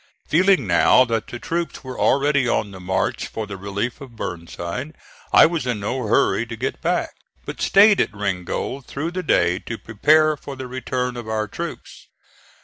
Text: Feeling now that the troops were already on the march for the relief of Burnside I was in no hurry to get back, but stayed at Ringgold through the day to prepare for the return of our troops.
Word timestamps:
Feeling 0.27 0.65
now 0.65 1.05
that 1.05 1.27
the 1.27 1.37
troops 1.37 1.83
were 1.83 1.99
already 1.99 2.47
on 2.47 2.71
the 2.71 2.79
march 2.79 3.27
for 3.27 3.45
the 3.45 3.55
relief 3.55 4.01
of 4.01 4.15
Burnside 4.15 4.95
I 5.31 5.45
was 5.45 5.67
in 5.67 5.79
no 5.79 6.07
hurry 6.07 6.47
to 6.47 6.55
get 6.55 6.81
back, 6.81 7.11
but 7.45 7.61
stayed 7.61 8.01
at 8.01 8.11
Ringgold 8.11 8.87
through 8.87 9.11
the 9.11 9.21
day 9.21 9.59
to 9.59 9.77
prepare 9.77 10.35
for 10.35 10.55
the 10.55 10.65
return 10.65 11.15
of 11.17 11.29
our 11.29 11.47
troops. 11.47 12.07